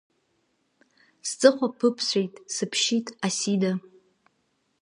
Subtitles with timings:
[1.27, 3.71] Сҵыхәа ԥыбҵәеит, сыбшьит, Асида…